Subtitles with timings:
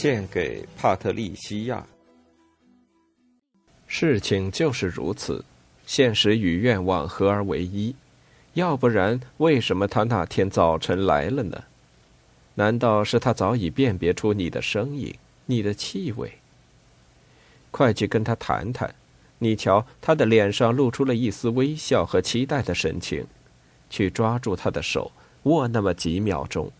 [0.00, 1.84] 献给帕特利西亚。
[3.88, 5.44] 事情就是如此，
[5.86, 7.92] 现实与愿望合而为一，
[8.54, 11.64] 要不然为什么他那天早晨来了呢？
[12.54, 15.12] 难道是他早已辨别出你的声音、
[15.46, 16.32] 你的气味？
[17.72, 18.94] 快去跟他谈谈，
[19.40, 23.26] 你瞧，他的脸上露出了一丝微笑和期待的神情，
[23.90, 25.10] 去抓住他的手，
[25.42, 26.70] 握那么几秒钟。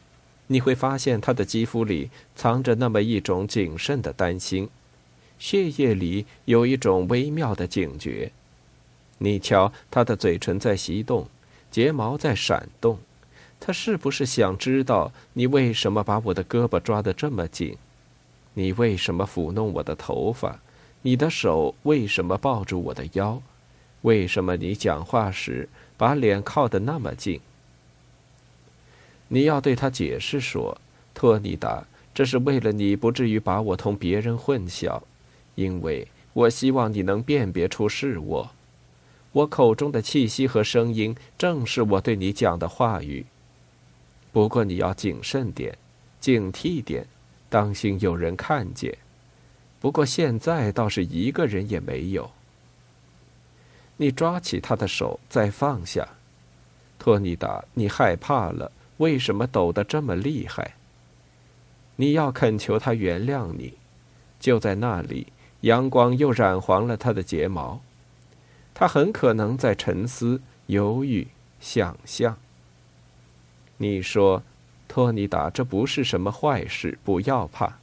[0.48, 4.68] 你会发现他的肌肤里藏着那么一种谨慎的担心，
[5.38, 8.32] 血液里有一种微妙的警觉。
[9.18, 11.28] 你瞧，他的嘴唇在翕动，
[11.70, 12.98] 睫毛在闪动，
[13.60, 17.76] 他是不是想知道你为什么把我的胳膊抓得这么紧？
[18.54, 20.60] 你为什么抚弄我的头发？
[21.02, 23.40] 你的手为什么抱住我的腰？
[24.02, 27.40] 为什么你讲话时把脸靠得那么近？
[29.28, 30.80] 你要对他解释说
[31.14, 31.84] ：“托尼达，
[32.14, 35.00] 这是为了你不至于把我同别人混淆，
[35.54, 38.50] 因为我希望你能辨别出是我。
[39.32, 43.26] 我口中的气息和声音，正是我对你讲的话语。
[44.32, 45.76] 不过你要谨慎点，
[46.20, 47.06] 警惕点，
[47.50, 48.96] 当心有人看见。
[49.78, 52.30] 不过现在倒是一个人也没有。”
[54.00, 56.08] 你抓起他的手，再放下。
[56.98, 58.72] 托尼达，你害怕了。
[58.98, 60.74] 为什么抖得这么厉害？
[61.96, 63.74] 你要恳求他原谅你。
[64.38, 65.32] 就在那里，
[65.62, 67.80] 阳光又染黄了他的睫毛。
[68.72, 71.26] 他很可能在沉思、犹豫、
[71.60, 72.36] 想象。
[73.78, 74.44] 你说，
[74.86, 77.78] 托尼达，这不是什么坏事，不要怕。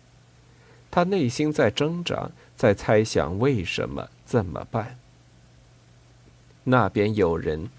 [0.89, 4.97] 他内心在挣扎，在猜想为什么，怎么办。
[6.63, 7.69] 那边有人，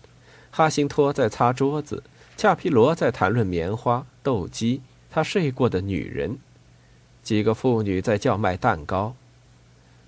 [0.51, 2.03] 哈辛托在擦桌子。
[2.37, 6.39] 恰皮罗在谈论棉花、斗鸡，他睡过的女人。
[7.23, 9.15] 几个妇女在叫卖蛋糕。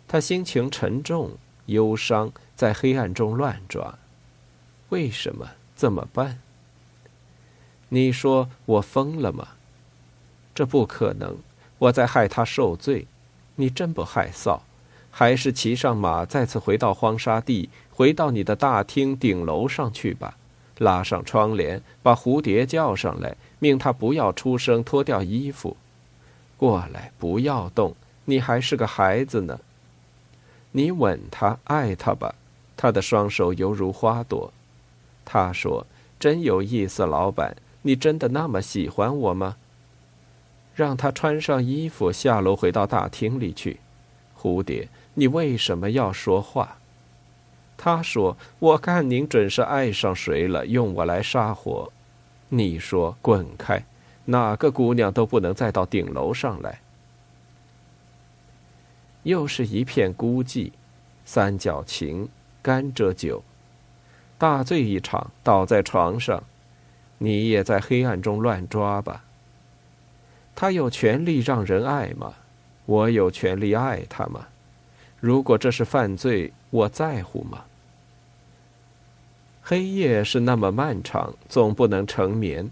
[0.07, 3.99] 他心情沉重、忧伤，在黑暗中乱抓。
[4.91, 5.49] 为什么？
[5.75, 6.39] 怎么办？
[7.89, 9.49] 你说我疯了吗？
[10.55, 11.39] 这不可能！
[11.79, 13.07] 我在害他受罪。
[13.57, 14.61] 你真不害臊？
[15.11, 20.37] 还是骑上马，再次回到荒沙地，回到你的大厅顶楼上去吧。
[20.79, 25.77] 拉上窗帘，把蝴蝶叫上来，命他不要出声，脱掉衣服。
[26.57, 27.95] 过来，不要动，
[28.25, 29.61] 你还是个孩子呢。
[30.73, 32.35] 你吻他，爱他吧。
[32.77, 34.53] 他的双手犹如花朵。
[35.25, 35.87] 他说
[36.19, 39.57] ：“真有意思，老板，你真的那么喜欢我吗？”
[40.75, 43.81] 让他穿上衣服，下楼回到大厅里去。
[44.41, 46.79] 蝴蝶，你为什么要说话？
[47.81, 51.91] 他说：“我看您准是爱上谁了，用我来杀火。”
[52.51, 53.85] 你说：“滚开！
[54.25, 56.81] 哪个姑娘都不能再到顶楼上来。”
[59.23, 60.73] 又是一片孤寂，
[61.25, 62.29] 三角琴，
[62.61, 63.43] 甘蔗酒，
[64.37, 66.43] 大醉一场，倒在床上。
[67.19, 69.25] 你也在黑暗中乱抓吧。
[70.57, 72.35] 他有权利让人爱吗？
[72.87, 74.49] 我有权利爱他吗？
[75.21, 77.65] 如果这是犯罪，我在乎吗？
[79.63, 82.71] 黑夜是那么漫长，总不能成眠；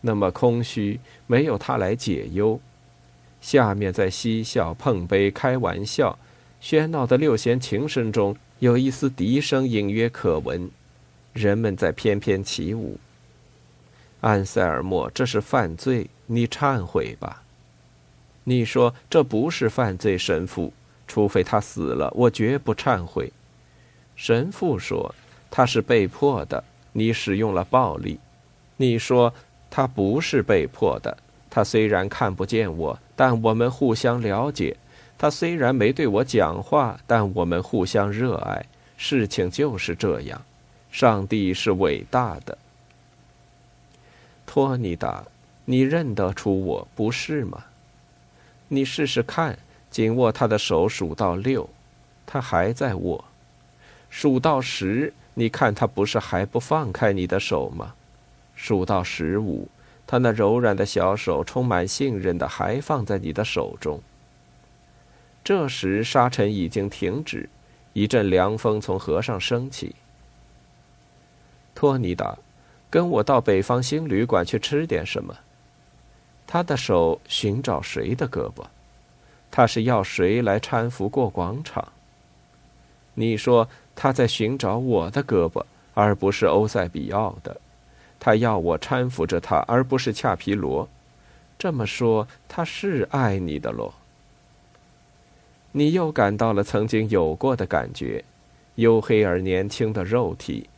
[0.00, 2.60] 那么空虚，没有他来解忧。
[3.40, 6.18] 下面在嬉笑、碰杯、开玩笑，
[6.62, 10.70] 喧闹的六弦琴声中，有一丝笛声隐约可闻。
[11.32, 12.98] 人们在翩翩起舞。
[14.20, 17.42] 安塞尔莫，这是犯罪，你忏悔吧。
[18.44, 20.72] 你说这不是犯罪，神父，
[21.08, 23.32] 除非他死了，我绝不忏悔。
[24.14, 25.12] 神父说。
[25.50, 26.62] 他是被迫的，
[26.92, 28.20] 你使用了暴力。
[28.76, 29.32] 你说
[29.70, 31.16] 他不是被迫的，
[31.48, 34.76] 他虽然看不见我，但我们互相了解。
[35.16, 38.62] 他虽然没对我讲话，但我们互相热爱。
[38.98, 40.38] 事情就是这样。
[40.90, 42.58] 上帝是伟大的。
[44.44, 45.24] 托尼达，
[45.64, 47.64] 你认得出我不是吗？
[48.68, 49.58] 你试试看，
[49.90, 51.68] 紧握他的手，数到六，
[52.26, 53.24] 他还在握。
[54.10, 55.12] 数到十。
[55.34, 57.94] 你看他不是还不放开你的手吗？
[58.56, 59.68] 数到十五，
[60.04, 64.00] 他那柔软的小手充满信任的还放在你的手中。
[65.44, 67.48] 这时沙尘已经停止，
[67.92, 69.94] 一阵凉风从河上升起。
[71.72, 72.36] 托尼达，
[72.90, 75.38] 跟我到北方星旅馆去吃点什么。
[76.48, 78.64] 他的手寻找谁的胳膊？
[79.50, 81.92] 他是要谁来搀扶过广场？
[83.14, 85.64] 你说他在寻找我的胳膊，
[85.94, 87.60] 而不是欧塞比奥的。
[88.20, 90.88] 他要我搀扶着他，而不是恰皮罗。
[91.58, 93.94] 这么说，他是爱你的喽？
[95.72, 98.24] 你又感到了曾经有过的感觉，
[98.76, 100.68] 黝黑而年轻的肉体。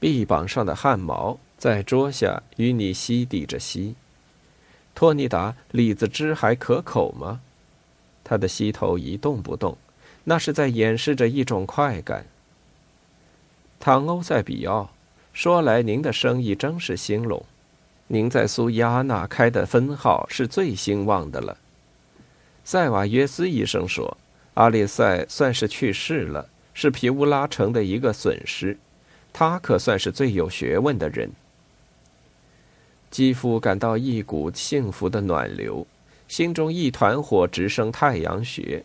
[0.00, 3.94] 臂膀上的汗毛在桌下与你吸抵着吸，
[4.94, 7.40] 托尼达，李子汁还可口吗？
[8.24, 9.76] 他的膝头一动不动，
[10.24, 12.26] 那是在掩饰着一种快感。
[13.80, 14.90] 唐欧塞比奥，
[15.32, 17.44] 说来您的生意真是兴隆，
[18.06, 21.56] 您在苏伊阿纳开的分号是最兴旺的了。
[22.64, 24.16] 塞瓦约斯医生说，
[24.54, 28.78] 阿列塞算是去世了，是皮乌拉城的一个损失。
[29.32, 31.32] 他可算是最有学问的人。
[33.10, 35.86] 肌肤感到一股幸福的暖流，
[36.32, 38.82] 心中一团火直升太阳穴，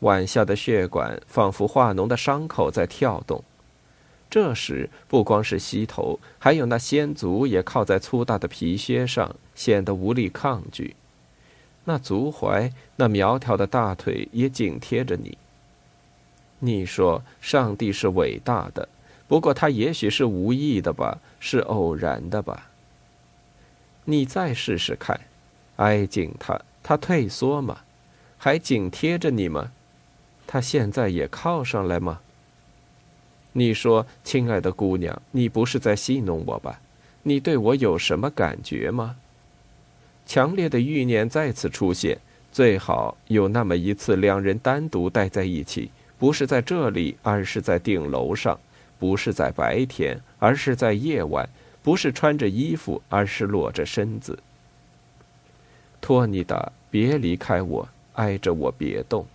[0.00, 3.44] 腕下的血管仿佛化脓的伤口在跳动。
[4.28, 10.96] 这时，不光是膝头，还有那仙足也靠在粗大的皮靴上，显得无力抗拒。
[11.84, 15.38] 那足踝，那苗条的大腿也紧贴着你。
[16.58, 18.88] 你说，上帝是伟大的。
[19.28, 22.68] 不过他也许是无意的吧，是偶然的吧。
[24.04, 25.20] 你再试试看，
[25.76, 27.80] 挨近他，他退缩吗？
[28.38, 29.72] 还紧贴着你吗？
[30.46, 32.20] 他现在也靠上来吗？
[33.52, 36.80] 你说，亲爱的姑娘，你不是在戏弄我吧？
[37.24, 39.16] 你对我有什么感觉吗？
[40.24, 42.18] 强烈的欲念再次出现，
[42.50, 48.58] 最好有那么一次，两人单独待在一起，不是在这里，而是在顶楼上。
[48.98, 51.46] 不是在白天，而是在夜晚；
[51.82, 54.38] 不是穿着衣服，而是裸着身子。
[56.00, 59.26] 托尼达，别离开我，挨着我，别动。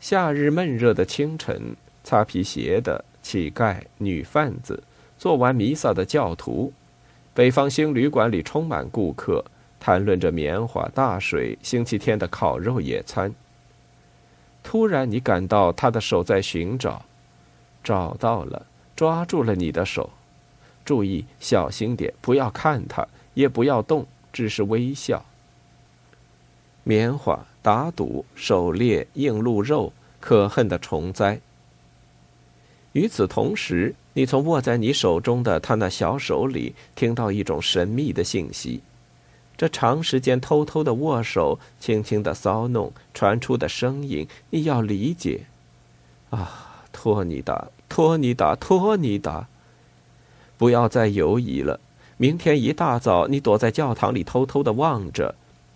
[0.00, 4.82] 夏日闷热的清晨，擦皮鞋的乞丐、女贩子，
[5.18, 6.72] 做完弥撒的教徒，
[7.32, 9.44] 北方星旅馆里充满顾客，
[9.80, 13.34] 谈论着棉花、大水、星期天的烤肉野餐。
[14.62, 17.04] 突然，你感到他的手在寻找。
[17.82, 18.64] 找到了，
[18.96, 20.08] 抓住了你的手，
[20.86, 25.22] 注意小心点，不要看他，也不要动，只是微笑。
[26.84, 31.40] 棉花、打赌、狩猎、硬鹿肉，可恨的虫灾。
[32.92, 38.80] 与此同时，你从握在你手中的他那小手里听到一种神秘的信息，
[39.56, 45.46] 这长时间偷偷的握手、轻轻的骚弄传出的声音，你要理解。
[46.30, 46.70] 啊！
[46.92, 49.48] 托尼达，托尼达，托尼达，
[50.56, 51.80] 不要再犹疑了。
[52.16, 55.34] 明天一大早，你躲在教堂里，偷偷的望着，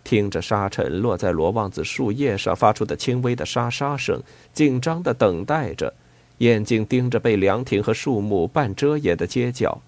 [0.08, 4.22] 听着沙尘落在罗望子树叶上发出的轻微的沙沙声，
[4.54, 5.92] 紧张的等待着，
[6.38, 9.82] 眼睛盯着被凉亭和树木半遮掩的街角。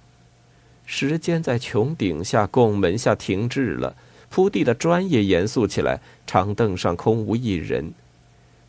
[0.84, 3.96] 时间在穹顶下拱门下停滞了，
[4.28, 7.94] 铺地的砖也严肃起来，长凳上空无一人，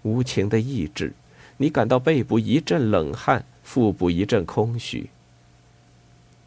[0.03, 1.11] 无情的意志。
[1.57, 5.09] 你感到背部一阵冷汗，腹部一阵空虚。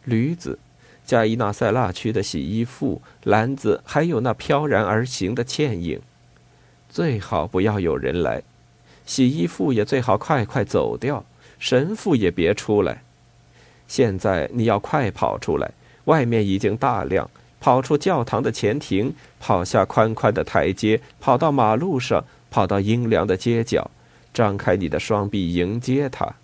[0.04, 0.58] 驴子，
[1.04, 6.00] 加伊纳塞拉区的洗衣妇篮子，还有那飘然而行的倩影，
[6.88, 8.42] 最好不要有人来。
[9.04, 11.24] 洗衣妇也最好快快走掉，
[11.58, 13.02] 神父也别出来。
[13.86, 15.70] 现在你要快跑出来，
[16.06, 17.28] 外面已经大亮，
[17.60, 23.90] 跑出教堂的前庭，跑下宽宽的台阶，跑到马路上，跑到阴凉的街角。
[24.32, 26.34] 张开你的双臂迎接他，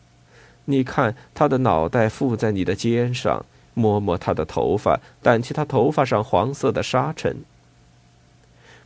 [0.67, 7.37] 你看他的脑袋附在你的肩上，摸摸他的头发，掸去他头发上黄色的沙尘。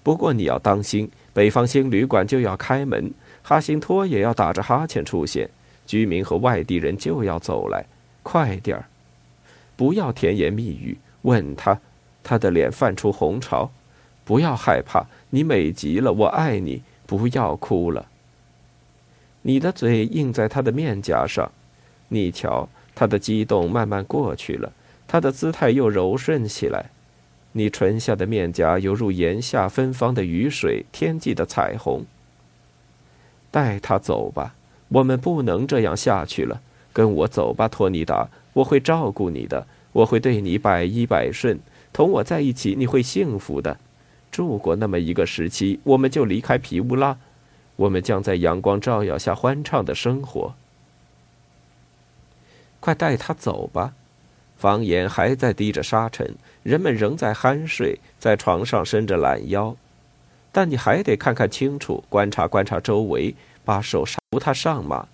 [0.02, 3.12] 不过你要当心，北方星旅馆就要开门，
[3.42, 5.48] 哈辛托也要打着哈欠出现，
[5.86, 7.86] 居民和外地人就要走来，
[8.22, 8.84] 快点儿，
[9.76, 11.80] 不要甜言蜜语，吻他，
[12.22, 13.70] 他的脸泛出红潮，
[14.24, 18.06] 不要害怕，你美极了，我爱你，不要哭了。
[19.40, 21.50] 你的嘴印在他的面颊上，
[22.08, 24.72] 你瞧，他的激动慢慢过去了，
[25.06, 26.90] 他的姿态又柔顺起来。
[27.52, 32.04] 你唇下的面颊犹如檐下芬芳的雨水，天际的彩虹。
[33.50, 34.54] 带他走吧，
[34.88, 36.60] 我们不能这样下去了。
[36.92, 41.58] 跟我走吧，托尼达，我会照顾你的，我会对你百依百顺。
[41.92, 43.76] 同我在一起，你会幸福的。
[44.32, 47.16] 住过那么一个时期，我们就离开皮乌拉。
[47.76, 50.54] 我们将在阳光照耀下欢畅的生活。
[52.84, 53.94] 快带他走吧！
[54.58, 59.74] 房檐还在滴着沙尘，人们仍在酣睡，在床上伸着懒腰。
[60.52, 65.08] 但你还得看看清楚，观察观察周围，把手扶他上马，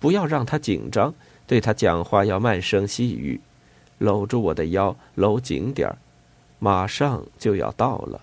[0.00, 1.12] 不要让他紧张。
[1.46, 3.38] 对他讲话要慢声细语，
[3.98, 5.98] 搂住我的腰，搂紧点儿。
[6.60, 8.22] 马上就要到了。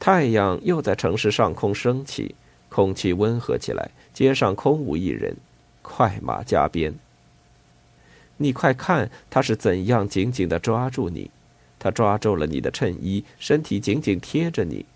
[0.00, 2.34] 太阳又在城市上空升起，
[2.68, 5.36] 空气温和起来，街上空无一人，
[5.80, 6.92] 快马加鞭。
[8.42, 11.30] 你快看，他是怎样紧紧的抓住你，
[11.78, 14.86] 他抓住了你的衬衣，身体紧紧贴着你。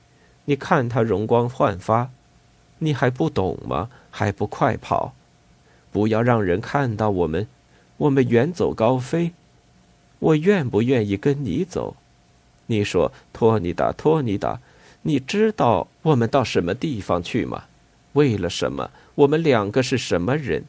[0.47, 2.11] 你看他容光焕发，
[2.79, 3.91] 你还不懂吗？
[4.11, 5.15] 还不快跑！
[5.93, 7.47] 不要让人看到我们，
[7.99, 9.33] 我们远走高飞。
[10.21, 11.97] 我愿不愿意跟你走？
[12.69, 14.59] 你说，托尼达，托尼达，
[15.03, 17.65] 你知道我们到什么地方去吗？
[18.15, 18.91] 为了什么？
[19.17, 20.65] 我们两个是什么人？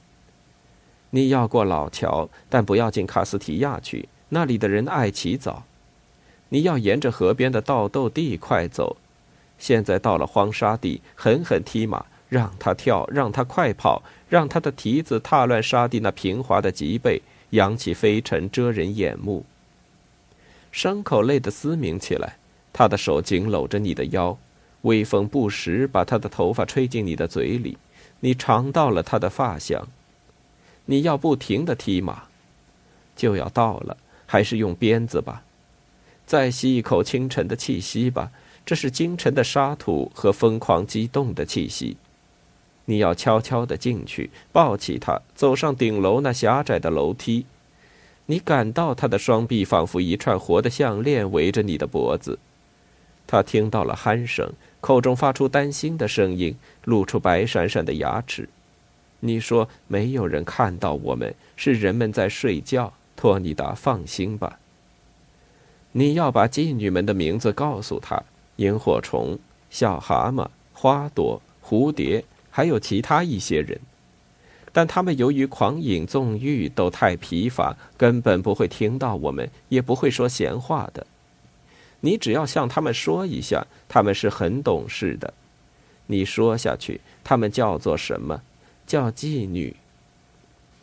[1.11, 5.63] 你要过老桥，但不要进卡斯提亚去，那里的人爱起早。
[6.49, 8.97] 你要沿着河边的稻豆地快走。
[9.57, 17.21] 现在到了荒沙地，狠狠踢马，让他跳，让他快跑，让他的蹄子踏乱沙地那平滑的脊背。
[17.51, 19.45] 扬起飞尘，遮人眼目。
[20.71, 22.37] 伤口累得嘶鸣起来，
[22.73, 24.37] 他的手紧搂着你的腰，
[24.81, 27.77] 微风不时把他的头发吹进你的嘴里，
[28.19, 29.87] 你尝到了他的发香。
[30.85, 32.23] 你要不停的踢马，
[33.15, 35.43] 就要到了，还是用鞭子吧。
[36.25, 38.31] 再吸一口清晨的气息吧，
[38.65, 41.97] 这是京城的沙土和疯狂激动的气息。
[42.85, 47.45] 你要悄悄的进去，抱起他，走上顶楼那狭窄的楼梯。
[48.27, 52.39] 你感到他的双臂仿佛一串活的项链围着你的脖子。
[53.27, 54.51] 他听到了鼾声，
[54.81, 58.49] 口中发出担心的声音，露出白闪闪的牙齿。
[59.25, 62.93] 你说没有人看到我们，是人们在睡觉。
[63.15, 64.59] 托尼达，放心吧。
[65.93, 68.21] 你要把妓女们的名字告诉他：
[68.57, 69.39] 萤火虫、
[69.69, 72.23] 小蛤蟆、花朵、蝴蝶。
[72.51, 73.77] 还有其他一些人，
[74.71, 81.05] 但他们由于狂饮纵欲都太疲乏，根本不会听到我们，也不会说闲话的。
[81.99, 85.33] 你只要向他们说一下，他们是很懂事的。
[86.07, 88.41] 你说下去，他们叫做什么？
[88.85, 89.75] 叫妓女。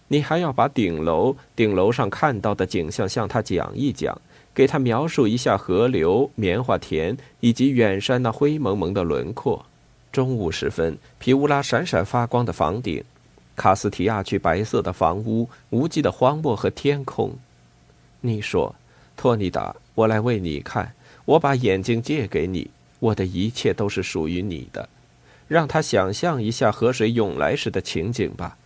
[0.08, 4.20] 你还要把顶楼顶楼上看到的景象向他讲一讲，
[4.54, 9.64] 给他描述一下河流、棉花田以及远山那灰蒙蒙的轮廓。
[10.12, 13.02] 中午时分，皮乌拉闪闪发光的房顶，
[13.56, 17.32] 卡斯提亚区白色的房屋，无际的荒漠和天空。
[18.20, 18.74] 你说，
[19.16, 20.92] 托尼达，我来为你看。
[21.24, 22.68] 我把眼睛借给你，
[22.98, 24.88] 我的一切都是属于你的。
[25.48, 28.56] 让他想象一下河水涌来时的情景吧。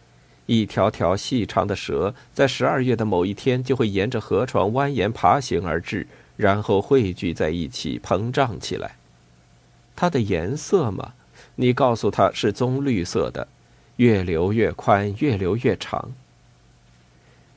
[0.47, 6.06] 一条条细长的蛇，在十二月的某一天，就会沿着河床蜿蜒爬行而至，
[6.37, 8.97] 然后汇聚在一起，膨胀起来。
[9.95, 11.14] 它的颜色嘛。
[11.59, 13.49] 你告诉他是棕绿色的，
[13.97, 16.12] 越流越宽，越流越长。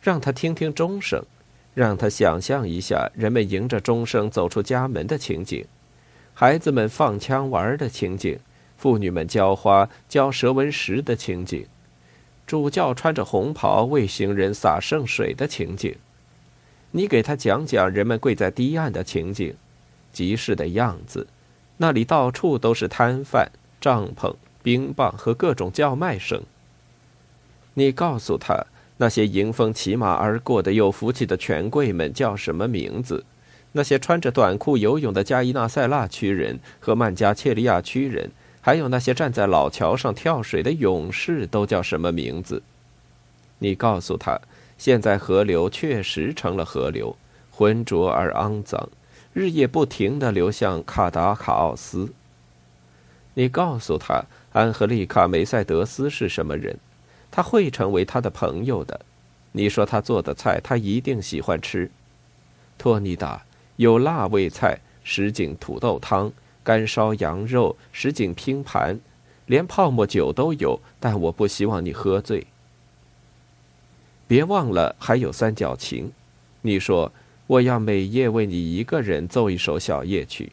[0.01, 1.25] 让他听听钟声，
[1.73, 5.65] 让他想象一下人们迎着钟声走出家门的情景，
[6.33, 8.39] 孩子们放枪玩的情景，
[8.79, 11.65] 妇女们浇花、浇蛇纹石的情景，
[12.47, 15.93] 主教穿着红袍为行人洒圣水的情景。
[16.91, 19.53] 你给他讲讲人们跪在堤岸的情景，
[20.13, 21.27] 集市的样子，
[21.75, 23.51] 那里到处都是摊贩。
[23.81, 26.43] 帐篷、冰棒和各种叫卖声。
[27.75, 28.65] 你告诉他，
[28.97, 33.23] 那些迎风骑马而过的有福气的权贵们叫什么名字？
[33.71, 38.31] 那些穿着短裤游泳的加伊纳塞拉区人和曼加切利亚区人，
[38.61, 42.61] 还有那些站在老桥上跳水的勇士都叫什么名字？
[43.59, 44.39] 你告诉他，
[44.77, 47.15] 现在河流确实成了河流，
[47.51, 48.89] 浑浊而肮脏，
[49.33, 52.13] 日夜不停地流向卡达卡奥斯。
[53.33, 56.77] 你告诉他，安赫丽卡·梅赛德斯是什么人？
[57.31, 59.01] 他会成为他的朋友的。
[59.51, 61.89] 你说他做的菜，他一定喜欢吃。
[62.77, 63.43] 托尼达
[63.77, 66.31] 有辣味菜、什锦土豆汤、
[66.63, 68.99] 干烧羊肉、什锦拼盘，
[69.45, 70.79] 连泡沫酒都有。
[70.99, 72.45] 但我不希望你喝醉。
[74.27, 76.11] 别忘了还有三角琴。
[76.61, 77.11] 你说
[77.47, 80.51] 我要每夜为你一个人奏一首小夜曲。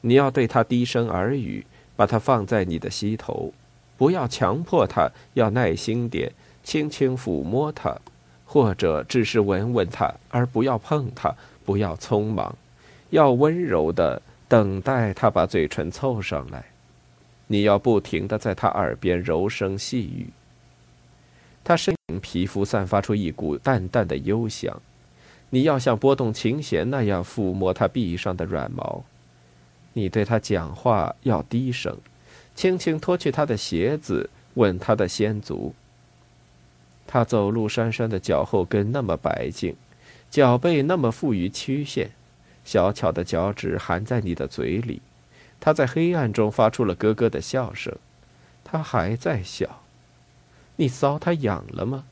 [0.00, 1.64] 你要对他低声耳语，
[1.96, 3.54] 把它放在你的膝头，
[3.96, 6.30] 不要强迫他，要耐心点，
[6.62, 7.96] 轻轻抚摸他，
[8.44, 12.54] 或者只是闻闻他，而不要碰他，不要匆忙，
[13.10, 16.64] 要温柔的等待他把嘴唇凑上来。
[17.46, 20.28] 你要不停的在他耳边柔声细语。
[21.62, 24.80] 他身皮肤散发出一股淡淡的幽香，
[25.50, 29.04] 你要像拨动琴弦那样抚摸他臂上的软毛。
[29.92, 31.96] 你对他讲话要低声，
[32.54, 35.74] 轻轻脱去他的鞋子，吻他的先足。
[37.06, 39.76] 他走路姗姗的脚后跟那么白净，
[40.30, 42.10] 脚背那么富于曲线，
[42.64, 45.00] 小巧的脚趾含在你的嘴里。
[45.60, 47.94] 他在黑暗中发出了咯咯的笑声，
[48.64, 49.80] 他还在笑。
[50.76, 52.04] 你搔他痒了吗？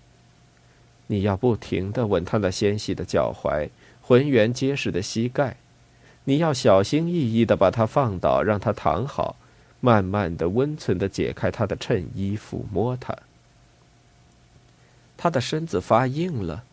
[1.08, 3.68] 你要不停的吻他那纤细的脚踝，
[4.00, 5.56] 浑圆结实的膝盖。
[6.24, 9.36] 你要小心翼翼的把他放倒，让他躺好，
[9.80, 13.14] 慢慢的、温存的解开他的衬衣，抚摸他。
[15.16, 16.64] 他的身子发硬了，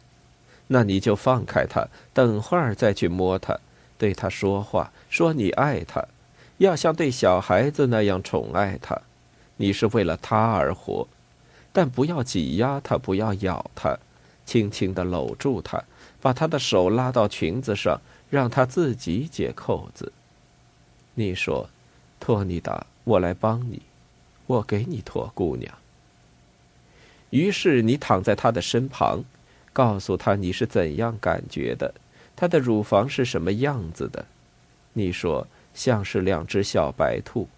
[0.68, 3.60] 那你就放开他，等会儿再去摸他，
[4.00, 6.04] 对他说话，说你爱他，
[6.58, 9.00] 要像对小孩子那样宠爱他。
[9.58, 11.08] 你是为了他而活，
[11.72, 13.96] 但不要挤压他，不要咬他，
[14.46, 15.84] 轻轻的搂住他，
[16.20, 18.02] 把他的手拉到裙子上。
[18.30, 20.14] 让他自己解扣子。
[21.16, 21.68] 你说
[22.22, 23.82] ：“托尼达，我来帮你，
[24.46, 25.74] 我给你脱，姑娘。”
[27.32, 29.24] 于是你躺在他的身旁，
[29.74, 31.92] 告诉他你是怎样感觉的，
[32.40, 34.26] 他的乳房是什么样子的。
[34.94, 37.50] 你说像是两只小白兔。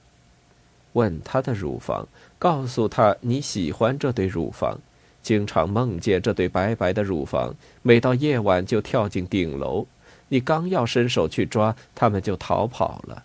[0.94, 2.08] 问他的乳房，
[2.40, 4.80] 告诉他你喜欢这对乳房，
[5.22, 9.86] 经常梦见这对白白的乳房，每到夜晚就跳进顶楼。
[10.30, 13.24] 你刚要伸手去抓，他们就逃跑了。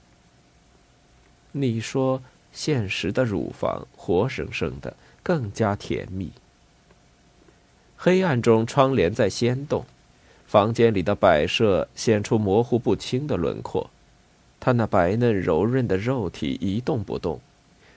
[1.52, 2.22] 你说，
[2.52, 6.30] 现实的乳房活生生的，更加甜蜜。
[7.96, 9.86] 黑暗中，窗帘在掀动，
[10.46, 13.90] 房间里的摆设显出模糊不清的轮廓。
[14.58, 17.40] 他那白嫩柔润的肉体一动不动。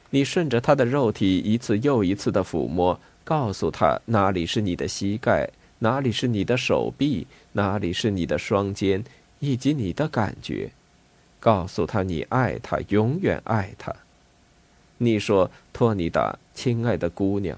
[0.09, 5.49] 你顺着他的肉体一次又一次的抚摸，告诉他哪里是你的膝盖。
[5.81, 7.25] 哪里是你的手臂？
[7.53, 9.03] 哪里是你的双肩？
[9.39, 10.71] 以及你的感觉？
[11.39, 13.95] 告诉他你爱他，永远爱他。
[14.97, 17.57] 你说，托尼达，亲爱的姑娘，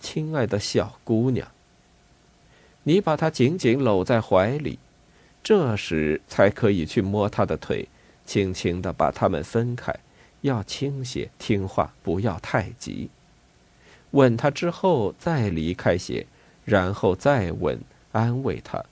[0.00, 1.46] 亲爱的小姑娘。
[2.84, 4.78] 你把她紧紧搂在怀里，
[5.42, 7.88] 这时才可以去摸她的腿，
[8.26, 9.94] 轻轻的把它们分开，
[10.42, 13.08] 要轻些，听话，不要太急。
[14.12, 16.26] 吻她之后，再离开些。
[16.64, 17.80] 然后再吻，
[18.12, 18.84] 安慰他。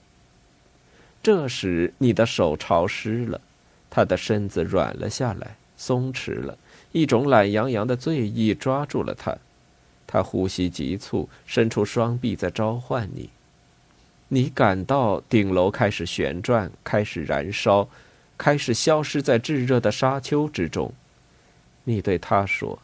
[1.23, 3.41] 这时你的手潮湿了，
[3.89, 6.59] 他的身子软了下来，松弛了，
[6.91, 9.39] 一种懒洋洋的醉意抓住了他。
[10.05, 13.31] 他呼吸急促，伸出双臂在召唤你。
[14.33, 17.89] 你感到顶楼开始旋转，开始燃烧，
[18.39, 20.93] 开始消失在炙热的沙丘之中。
[21.83, 22.79] 你对他说：“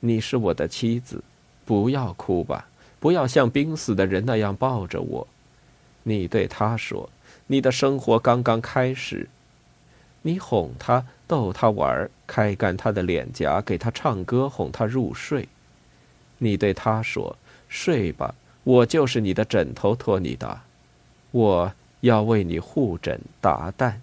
[0.00, 1.24] 你是我的妻子，
[1.64, 2.68] 不要哭吧。”
[3.00, 5.26] 不要像濒死的人那样抱着我，
[6.04, 7.10] 你对他说
[7.48, 9.28] ：“你的生活刚刚开始。”
[10.20, 15.48] 你哄他，逗他玩，开干他的脸颊，给他唱歌，哄他入睡。
[16.38, 17.36] 你对他说
[17.68, 20.62] ：“睡吧，我就是你的枕头，托尼达，
[21.34, 23.94] 我要为你护枕达旦。”